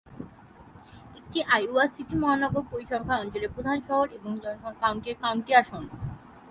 এটি 1.19 1.39
Iowa 1.55 1.83
City 1.93 2.15
মহানগর 2.21 2.63
পরিসংখ্যান 2.71 3.21
অঞ্চলের 3.23 3.53
প্রধান 3.55 3.77
শহর 3.87 4.07
এবং 4.17 4.31
জনসন 4.43 4.73
কাউন্টির 4.81 5.15
কাউন্টি 5.23 5.51
আসন। 5.61 5.83